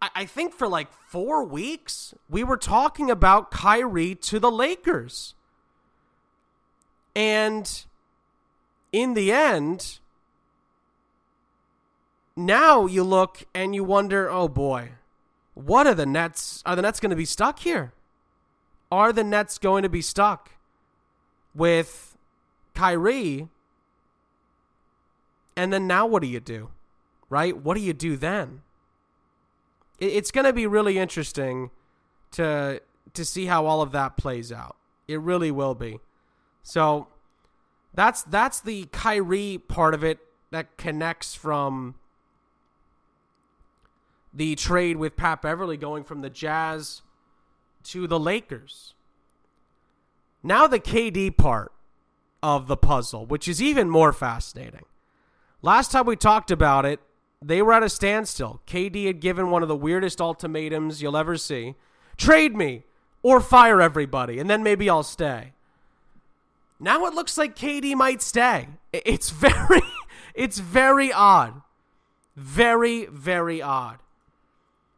[0.00, 5.34] I, I think for like four weeks we were talking about Kyrie to the Lakers.
[7.14, 7.84] And
[8.92, 9.98] in the end,
[12.36, 14.90] now you look and you wonder, oh boy,
[15.54, 16.62] what are the Nets?
[16.64, 17.92] Are the Nets going to be stuck here?
[18.90, 20.50] Are the Nets going to be stuck
[21.54, 22.16] with
[22.74, 23.48] Kyrie?
[25.56, 26.70] And then now what do you do?
[27.28, 27.56] Right?
[27.56, 28.62] What do you do then?
[30.00, 31.70] It's going to be really interesting
[32.32, 32.80] to
[33.12, 34.76] to see how all of that plays out.
[35.06, 36.00] It really will be.
[36.62, 37.08] So
[37.94, 40.18] that's that's the Kyrie part of it
[40.50, 41.94] that connects from
[44.32, 47.02] the trade with Pat Beverley going from the Jazz
[47.84, 48.94] to the Lakers.
[50.42, 51.72] Now, the KD part
[52.42, 54.84] of the puzzle, which is even more fascinating.
[55.62, 57.00] Last time we talked about it,
[57.42, 58.60] they were at a standstill.
[58.66, 61.74] KD had given one of the weirdest ultimatums you'll ever see
[62.16, 62.84] trade me
[63.22, 65.52] or fire everybody, and then maybe I'll stay.
[66.78, 68.68] Now it looks like KD might stay.
[68.92, 69.82] It's very,
[70.34, 71.62] it's very odd.
[72.36, 73.98] Very, very odd.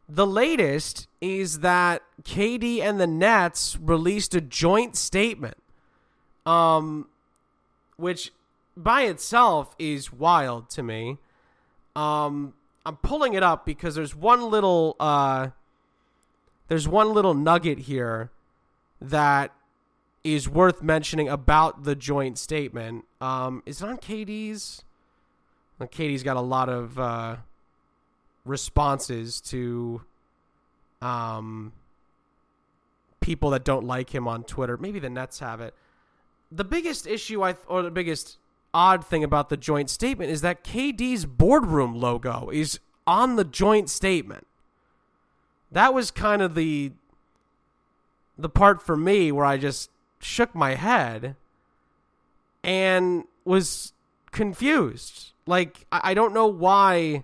[0.07, 5.57] The latest is that KD and the Nets released a joint statement,
[6.45, 7.07] um,
[7.97, 8.31] which
[8.77, 11.17] by itself is wild to me.
[11.95, 12.53] Um,
[12.85, 15.49] I'm pulling it up because there's one little uh,
[16.67, 18.31] there's one little nugget here
[19.01, 19.51] that
[20.23, 23.05] is worth mentioning about the joint statement.
[23.19, 24.83] Um, is it on KD's?
[25.77, 27.35] Well, KD's got a lot of uh,
[28.45, 30.01] responses to
[31.01, 31.73] um,
[33.19, 34.77] people that don't like him on Twitter.
[34.77, 35.73] Maybe the Nets have it.
[36.51, 38.37] The biggest issue, I or the biggest
[38.73, 43.89] odd thing about the joint statement is that KD's boardroom logo is on the joint
[43.89, 44.47] statement.
[45.71, 46.91] That was kind of the
[48.37, 51.35] the part for me where I just shook my head
[52.63, 53.93] and was
[54.31, 55.31] confused.
[55.45, 57.23] Like I, don't know why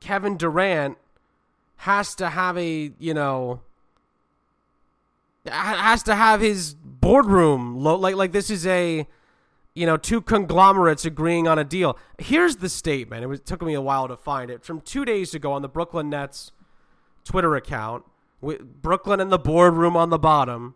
[0.00, 0.98] Kevin Durant
[1.78, 3.60] has to have a, you know,
[5.46, 9.06] has to have his boardroom lo- like like this is a
[9.76, 11.96] you know two conglomerates agreeing on a deal.
[12.18, 13.22] Here's the statement.
[13.22, 15.62] It, was, it took me a while to find it from 2 days ago on
[15.62, 16.50] the Brooklyn Nets
[17.22, 18.04] Twitter account
[18.40, 20.74] with Brooklyn and the boardroom on the bottom.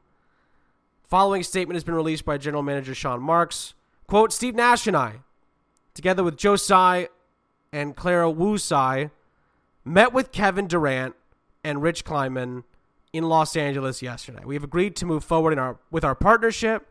[1.05, 3.75] Following statement has been released by General Manager Sean Marks.
[4.07, 5.21] Quote, Steve Nash and I,
[5.95, 7.09] together with Joe Tsai
[7.73, 9.11] and Clara Wu Tsai,
[9.85, 11.15] met with Kevin Durant
[11.65, 12.65] and Rich Kleiman
[13.13, 14.43] in Los Angeles yesterday.
[14.45, 16.87] We have agreed to move forward in our with our partnership.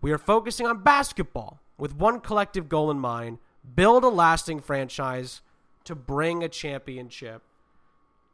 [0.00, 3.38] We are focusing on basketball with one collective goal in mind:
[3.74, 5.40] build a lasting franchise
[5.84, 7.42] to bring a championship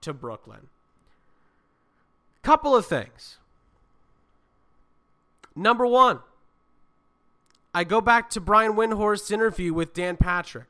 [0.00, 0.68] to Brooklyn.
[2.42, 3.38] Couple of things.
[5.54, 6.20] Number 1,
[7.74, 10.68] I go back to Brian Windhorst's interview with Dan Patrick.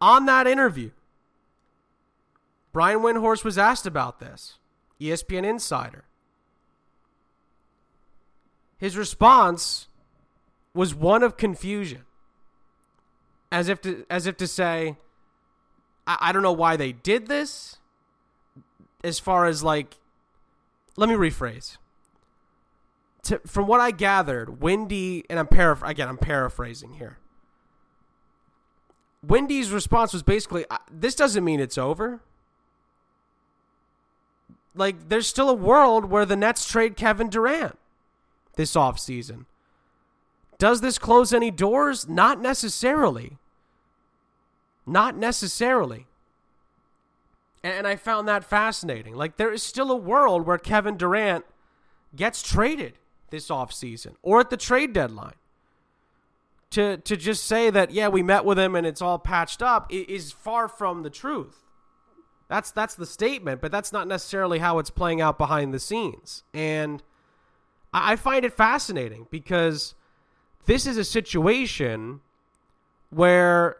[0.00, 0.90] On that interview,
[2.72, 4.58] Brian Windhorst was asked about this,
[5.00, 6.04] ESPN Insider.
[8.78, 9.88] His response
[10.72, 12.02] was one of confusion,
[13.50, 14.96] as if to, as if to say,
[16.06, 17.76] I, I don't know why they did this.
[19.04, 19.96] As far as like,
[20.96, 21.76] let me rephrase.
[23.24, 25.48] To, from what I gathered, Windy and I'm
[25.82, 27.18] again I'm paraphrasing here.
[29.26, 32.20] Windy's response was basically, "This doesn't mean it's over."
[34.78, 37.77] like there's still a world where the Nets trade Kevin Durant
[38.58, 39.46] this offseason.
[40.58, 42.08] Does this close any doors?
[42.08, 43.38] Not necessarily.
[44.84, 46.06] Not necessarily.
[47.62, 49.14] And I found that fascinating.
[49.14, 51.44] Like there is still a world where Kevin Durant
[52.16, 52.94] gets traded
[53.30, 55.36] this offseason or at the trade deadline.
[56.72, 59.90] To to just say that yeah, we met with him and it's all patched up
[59.90, 61.64] is far from the truth.
[62.48, 66.42] That's that's the statement, but that's not necessarily how it's playing out behind the scenes.
[66.52, 67.02] And
[67.92, 69.94] I find it fascinating because
[70.66, 72.20] this is a situation
[73.10, 73.78] where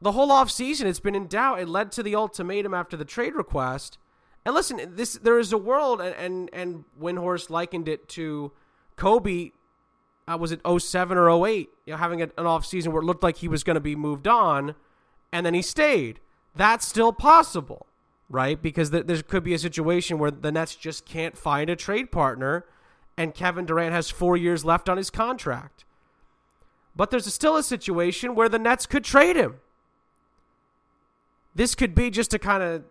[0.00, 1.60] the whole offseason it's been in doubt.
[1.60, 3.98] It led to the ultimatum after the trade request.
[4.44, 8.52] And listen, this there is a world and and, and Windhorst likened it to
[8.96, 9.52] Kobe
[10.30, 13.38] uh, was it 07 or 08, you know, having an offseason where it looked like
[13.38, 14.74] he was going to be moved on
[15.32, 16.20] and then he stayed
[16.54, 17.86] that's still possible,
[18.28, 18.60] right?
[18.60, 22.10] Because th- there could be a situation where the Nets just can't find a trade
[22.10, 22.64] partner
[23.20, 25.84] and Kevin Durant has four years left on his contract.
[26.96, 29.56] But there's still a situation where the Nets could trade him.
[31.54, 32.82] This could be just to kind of,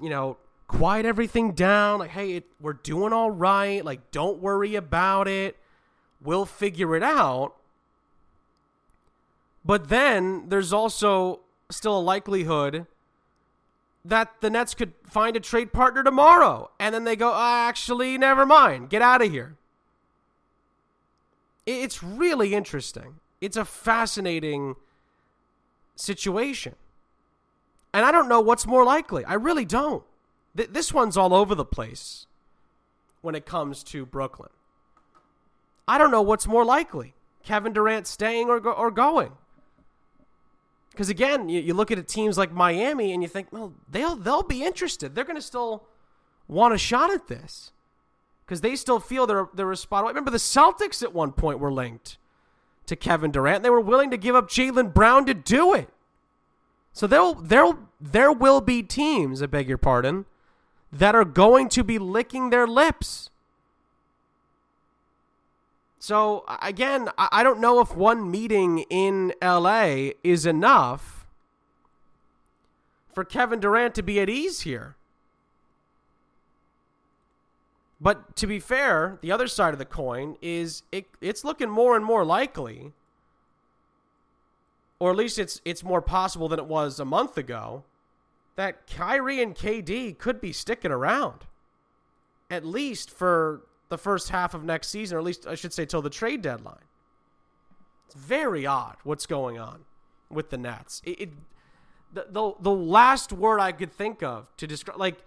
[0.00, 0.36] you know,
[0.68, 1.98] quiet everything down.
[1.98, 3.84] Like, hey, it, we're doing all right.
[3.84, 5.56] Like, don't worry about it.
[6.22, 7.56] We'll figure it out.
[9.64, 12.86] But then there's also still a likelihood
[14.04, 16.70] that the Nets could find a trade partner tomorrow.
[16.78, 18.88] And then they go, oh, actually, never mind.
[18.88, 19.56] Get out of here.
[21.66, 23.20] It's really interesting.
[23.40, 24.76] It's a fascinating
[25.96, 26.74] situation.
[27.92, 29.24] And I don't know what's more likely.
[29.24, 30.02] I really don't.
[30.56, 32.26] Th- this one's all over the place
[33.22, 34.50] when it comes to Brooklyn.
[35.86, 39.32] I don't know what's more likely Kevin Durant staying or, go- or going.
[40.90, 44.44] Because again, you, you look at teams like Miami and you think, well, they'll they'll
[44.44, 45.14] be interested.
[45.14, 45.84] They're going to still
[46.46, 47.72] want a shot at this
[48.44, 50.04] because they still feel they're they're a spot.
[50.04, 52.18] I remember the Celtics at one point were linked
[52.86, 53.62] to Kevin Durant.
[53.62, 55.88] They were willing to give up Jaylen Brown to do it.
[56.92, 60.26] So there there there will be teams, I beg your pardon,
[60.92, 63.30] that are going to be licking their lips
[66.04, 71.26] so again, I don't know if one meeting in LA is enough
[73.10, 74.96] for Kevin Durant to be at ease here.
[78.04, 81.96] But to be fair, the other side of the coin is it, it's looking more
[81.96, 82.92] and more likely,
[84.98, 87.82] or at least it's it's more possible than it was a month ago,
[88.56, 91.46] that Kyrie and KD could be sticking around,
[92.50, 95.86] at least for the first half of next season, or at least I should say
[95.86, 96.84] till the trade deadline.
[98.04, 99.86] It's very odd what's going on
[100.28, 101.00] with the Nets.
[101.06, 101.30] It, it
[102.12, 105.24] the, the the last word I could think of to describe like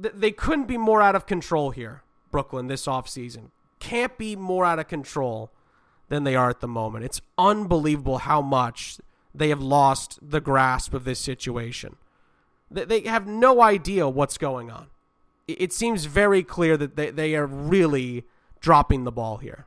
[0.00, 3.50] they couldn't be more out of control here, Brooklyn, this offseason.
[3.78, 5.50] Can't be more out of control
[6.08, 7.04] than they are at the moment.
[7.04, 8.98] It's unbelievable how much
[9.34, 11.96] they have lost the grasp of this situation.
[12.70, 14.88] They have no idea what's going on.
[15.48, 18.24] It seems very clear that they, they are really
[18.60, 19.66] dropping the ball here.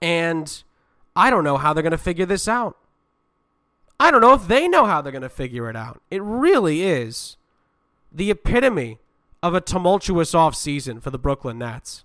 [0.00, 0.62] And
[1.16, 2.76] I don't know how they're going to figure this out.
[3.98, 6.00] I don't know if they know how they're going to figure it out.
[6.10, 7.36] It really is
[8.16, 8.98] the epitome
[9.42, 12.04] of a tumultuous offseason for the Brooklyn Nets.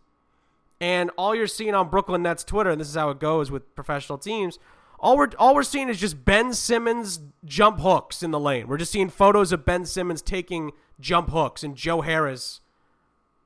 [0.79, 3.73] And all you're seeing on Brooklyn Nets Twitter, and this is how it goes with
[3.75, 4.59] professional teams,
[4.99, 8.67] all we're all we're seeing is just Ben Simmons jump hooks in the lane.
[8.67, 12.61] We're just seeing photos of Ben Simmons taking jump hooks and Joe Harris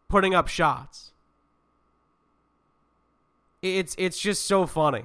[0.10, 1.12] putting up shots.
[3.62, 5.04] It's it's just so funny.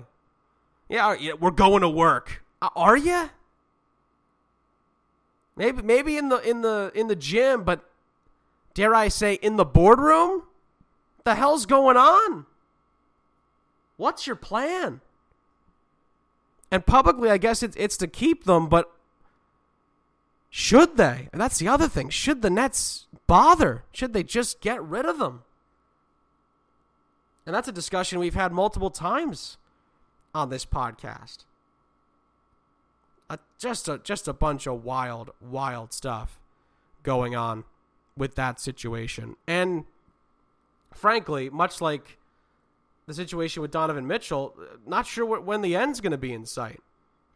[0.88, 2.42] Yeah, we're going to work.
[2.74, 3.30] Are you?
[5.60, 7.84] Maybe maybe in the in the in the gym, but
[8.72, 10.44] dare I say in the boardroom?
[11.24, 12.46] The hell's going on?
[13.98, 15.02] What's your plan?
[16.70, 18.90] And publicly, I guess it's it's to keep them, but
[20.48, 21.28] should they?
[21.30, 22.08] And that's the other thing.
[22.08, 23.84] Should the Nets bother?
[23.92, 25.42] Should they just get rid of them?
[27.44, 29.58] And that's a discussion we've had multiple times
[30.34, 31.44] on this podcast.
[33.30, 36.40] Uh, just a just a bunch of wild, wild stuff
[37.04, 37.64] going on
[38.16, 39.36] with that situation.
[39.46, 39.84] And
[40.92, 42.18] frankly, much like
[43.06, 46.44] the situation with Donovan Mitchell, not sure what, when the end's going to be in
[46.44, 46.80] sight.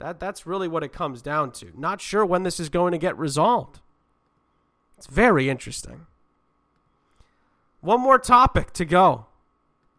[0.01, 1.73] That that's really what it comes down to.
[1.77, 3.79] Not sure when this is going to get resolved.
[4.99, 6.07] It's very interesting.
[7.81, 9.27] One more topic to go.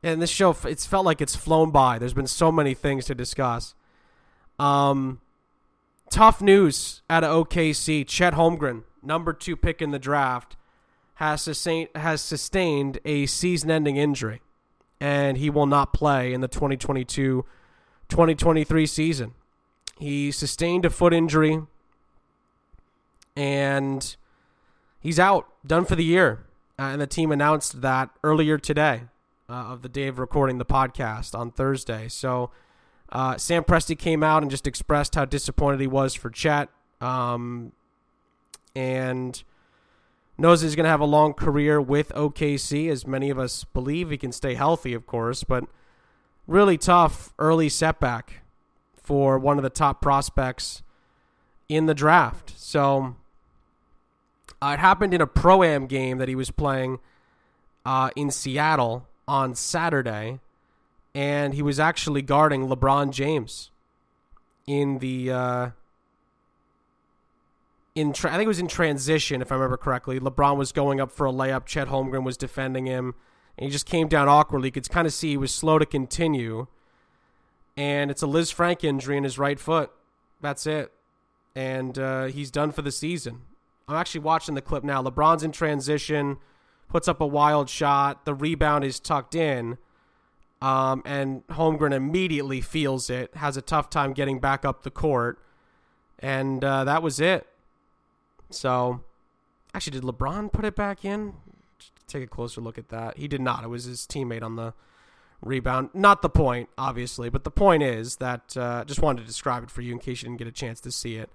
[0.04, 2.00] And this show it's felt like it's flown by.
[2.00, 3.76] There's been so many things to discuss.
[4.60, 5.22] Um
[6.10, 8.06] tough news out of OKC.
[8.08, 10.56] Chet Holmgren, number 2 pick in the draft,
[11.16, 14.42] has sustained has sustained a season-ending injury
[15.00, 19.34] and he will not play in the 2022-2023 season.
[19.98, 21.62] He sustained a foot injury
[23.36, 24.16] and
[25.00, 26.46] he's out, done for the year.
[26.78, 29.04] Uh, and the team announced that earlier today
[29.50, 32.08] uh, of the day of recording the podcast on Thursday.
[32.10, 32.52] So
[33.16, 36.68] uh, Sam Presti came out and just expressed how disappointed he was for Chet.
[37.00, 37.72] Um,
[38.76, 39.42] and
[40.38, 44.10] knows he's going to have a long career with OKC, as many of us believe.
[44.10, 45.64] He can stay healthy, of course, but
[46.46, 48.42] really tough early setback
[49.02, 50.84] for one of the top prospects
[51.70, 52.52] in the draft.
[52.58, 53.16] So
[54.62, 57.00] uh, it happened in a pro am game that he was playing
[57.86, 60.42] uh, in Seattle on Saturday,
[61.16, 63.72] and he was actually guarding LeBron James
[64.68, 65.32] in the.
[65.32, 65.70] Uh,
[67.96, 70.20] in tra- I think it was in transition, if I remember correctly.
[70.20, 71.66] LeBron was going up for a layup.
[71.66, 73.16] Chet Holmgren was defending him,
[73.58, 74.68] and he just came down awkwardly.
[74.68, 76.68] You could kind of see he was slow to continue
[77.78, 79.92] and it's a Liz Lisfranc injury in his right foot.
[80.42, 80.92] That's it,
[81.56, 83.42] and uh, he's done for the season.
[83.88, 85.02] I'm actually watching the clip now.
[85.04, 86.38] LeBron's in transition,
[86.90, 88.26] puts up a wild shot.
[88.26, 89.78] The rebound is tucked in,
[90.66, 93.36] um, and Holmgren immediately feels it.
[93.36, 95.38] Has a tough time getting back up the court,
[96.18, 97.46] and uh, that was it.
[98.50, 99.04] So,
[99.76, 101.36] actually, did LeBron put it back in?
[102.08, 103.18] Take a closer look at that.
[103.18, 103.64] He did not.
[103.64, 104.74] It was his teammate on the
[105.40, 105.90] rebound.
[105.94, 109.70] Not the point, obviously, but the point is that uh, just wanted to describe it
[109.70, 111.30] for you in case you didn't get a chance to see it.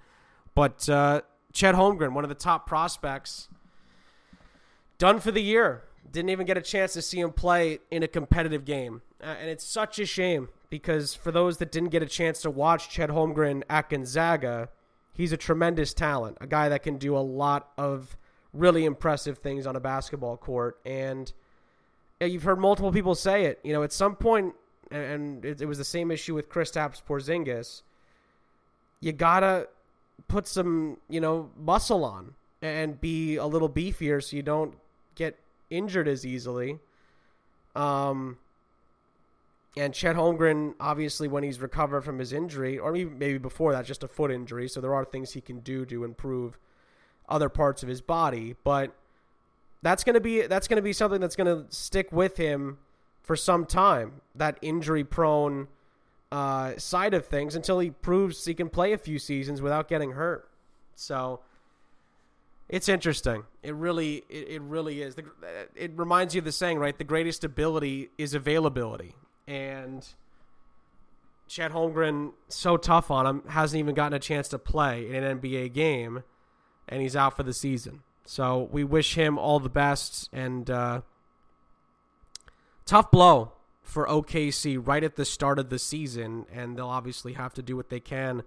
[0.56, 1.20] But uh,
[1.52, 3.48] Chet Holmgren, one of the top prospects,
[4.98, 5.84] done for the year.
[6.10, 9.02] Didn't even get a chance to see him play in a competitive game.
[9.22, 12.50] Uh, and it's such a shame because for those that didn't get a chance to
[12.50, 14.70] watch Chet Holmgren at Gonzaga,
[15.12, 18.16] he's a tremendous talent, a guy that can do a lot of
[18.52, 20.78] really impressive things on a basketball court.
[20.84, 21.32] And–
[22.28, 23.60] you've heard multiple people say it.
[23.62, 24.54] You know, at some point,
[24.90, 27.82] and it, it was the same issue with Kristaps Porzingis.
[29.00, 29.68] You gotta
[30.28, 34.74] put some, you know, muscle on and be a little beefier so you don't
[35.14, 35.38] get
[35.70, 36.78] injured as easily.
[37.74, 38.38] Um,
[39.76, 44.02] and Chet Holmgren, obviously, when he's recovered from his injury, or maybe before that, just
[44.02, 46.58] a foot injury, so there are things he can do to improve
[47.28, 48.56] other parts of his body.
[48.64, 48.92] But
[49.82, 52.78] that's gonna be that's gonna be something that's gonna stick with him
[53.22, 54.20] for some time.
[54.34, 55.68] That injury prone
[56.32, 60.12] uh, side of things until he proves he can play a few seasons without getting
[60.12, 60.48] hurt.
[60.96, 61.40] So
[62.70, 63.44] it's interesting.
[63.62, 65.16] It really it, it really is.
[65.16, 65.24] The,
[65.74, 66.96] it reminds you of the saying, right?
[66.96, 69.14] The greatest ability is availability,
[69.46, 70.06] and.
[71.48, 75.40] Chet Holmgren so tough on him hasn't even gotten a chance to play in an
[75.40, 76.22] NBA game,
[76.88, 78.04] and he's out for the season.
[78.24, 81.00] So we wish him all the best and uh,
[82.86, 83.50] tough blow
[83.82, 87.76] for OKC right at the start of the season, and they'll obviously have to do
[87.76, 88.44] what they can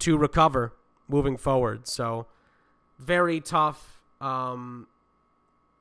[0.00, 0.74] to recover
[1.08, 1.88] moving forward.
[1.88, 2.26] So
[3.00, 4.00] very tough.
[4.20, 4.86] Um,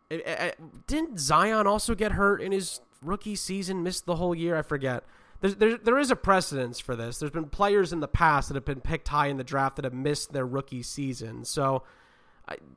[0.09, 3.84] it, it, didn't Zion also get hurt in his rookie season?
[3.84, 4.57] Missed the whole year?
[4.57, 5.03] I forget.
[5.41, 7.20] There's, there, there is a precedence for this.
[7.20, 9.86] There's been players in the past that have been picked high in the draft that
[9.86, 11.45] have missed their rookie season.
[11.45, 11.84] So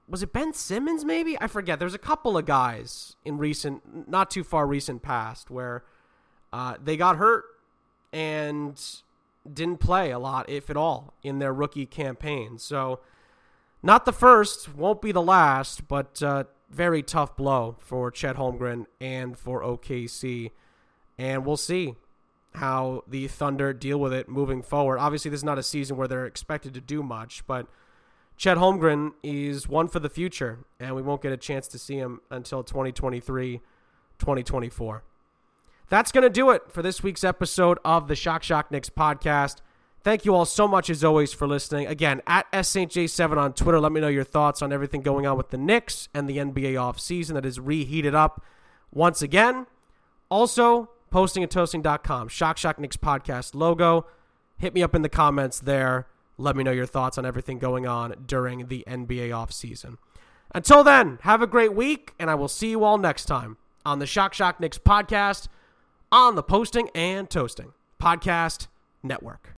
[0.09, 1.36] was it Ben Simmons maybe?
[1.40, 1.78] I forget.
[1.78, 5.84] There's a couple of guys in recent, not too far recent past where
[6.53, 7.45] uh, they got hurt
[8.12, 8.80] and
[9.51, 12.59] didn't play a lot, if at all, in their rookie campaign.
[12.59, 13.01] So,
[13.83, 18.87] not the first, won't be the last, but uh, very tough blow for Chet Holmgren
[19.01, 20.51] and for OKC.
[21.18, 21.95] And we'll see
[22.55, 24.99] how the Thunder deal with it moving forward.
[24.99, 27.66] Obviously, this is not a season where they're expected to do much, but
[28.37, 31.97] Chet Holmgren is one for the future, and we won't get a chance to see
[31.97, 33.61] him until 2023
[34.18, 35.03] 2024.
[35.89, 39.57] That's going to do it for this week's episode of the Shock Shock Knicks podcast.
[40.05, 41.87] Thank you all so much, as always, for listening.
[41.87, 45.51] Again, at SSJ7 on Twitter, let me know your thoughts on everything going on with
[45.51, 48.45] the Knicks and the NBA offseason that is reheated up
[48.93, 49.67] once again.
[50.29, 54.07] Also, postingandtoasting.com, Shock Shock Knicks podcast logo.
[54.59, 56.09] Hit me up in the comments there.
[56.37, 59.99] Let me know your thoughts on everything going on during the NBA offseason.
[60.55, 64.01] Until then, have a great week, and I will see you all next time on
[64.01, 65.49] the Shock Shock Knicks podcast
[66.11, 68.67] on the Posting and Toasting Podcast
[69.03, 69.51] Network.